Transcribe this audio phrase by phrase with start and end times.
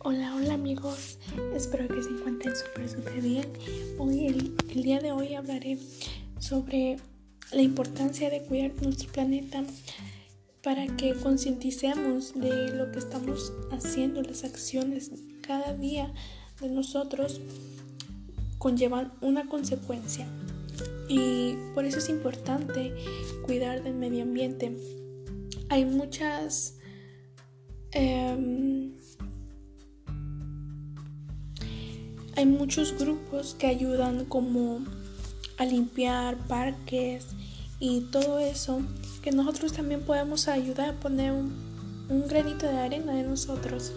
[0.00, 1.18] Hola, hola amigos,
[1.56, 3.44] espero que se encuentren súper, súper bien.
[3.98, 5.76] Hoy, el, día de hoy hablaré
[6.38, 6.98] sobre
[7.50, 9.64] la importancia de cuidar nuestro planeta
[10.62, 15.10] para que concienticemos de lo que estamos haciendo, las acciones
[15.40, 16.14] cada día
[16.60, 17.40] de nosotros
[18.58, 20.28] conllevan una consecuencia
[21.08, 22.94] y por eso es importante
[23.44, 24.76] cuidar del medio ambiente.
[25.70, 26.76] Hay muchas...
[27.90, 28.77] Em,
[32.38, 34.78] hay muchos grupos que ayudan como
[35.56, 37.26] a limpiar parques
[37.80, 38.80] y todo eso
[39.22, 41.52] que nosotros también podemos ayudar a poner un,
[42.08, 43.92] un granito de arena de nosotros.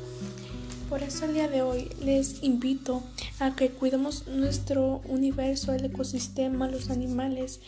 [0.90, 3.04] Por eso el día de hoy les invito
[3.40, 7.60] a que cuidemos nuestro universo, el ecosistema, los animales,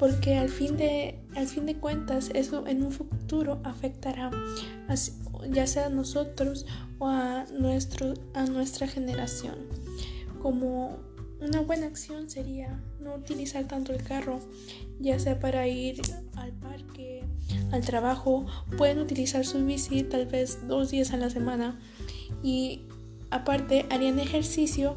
[0.00, 4.30] porque al fin de, al fin de cuentas eso en un futuro afectará
[5.50, 6.64] ya sea a nosotros
[6.98, 9.56] o a, nuestro, a nuestra generación.
[10.40, 10.98] Como
[11.40, 14.40] una buena acción sería no utilizar tanto el carro,
[15.00, 16.00] ya sea para ir
[16.36, 17.26] al parque,
[17.70, 18.46] al trabajo,
[18.78, 21.78] pueden utilizar su bici tal vez dos días a la semana
[22.42, 22.86] y
[23.30, 24.96] aparte harían ejercicio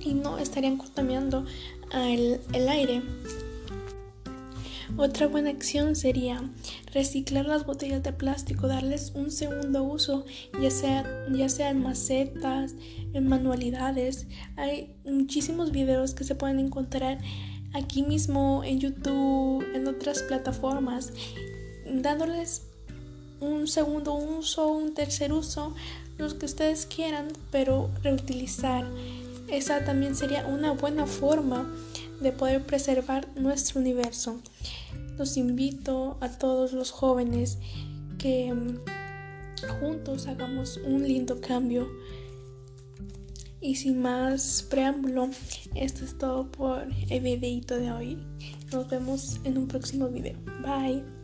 [0.00, 1.46] y no estarían contaminando
[1.92, 3.02] el, el aire.
[4.96, 6.40] Otra buena acción sería
[6.92, 10.24] reciclar las botellas de plástico, darles un segundo uso,
[10.60, 12.74] ya sea, ya en macetas,
[13.12, 14.26] en manualidades.
[14.56, 17.18] Hay muchísimos videos que se pueden encontrar
[17.74, 21.12] aquí mismo en YouTube, en otras plataformas,
[21.86, 22.62] dándoles
[23.40, 25.74] un segundo uso, un tercer uso
[26.16, 28.84] los que ustedes quieran, pero reutilizar.
[29.48, 31.72] Esa también sería una buena forma
[32.20, 34.40] de poder preservar nuestro universo.
[35.16, 37.58] Los invito a todos los jóvenes
[38.18, 38.78] que mm,
[39.80, 41.88] juntos hagamos un lindo cambio.
[43.60, 45.30] Y sin más preámbulo,
[45.74, 48.18] esto es todo por el videito de hoy.
[48.72, 50.36] Nos vemos en un próximo video.
[50.62, 51.17] Bye.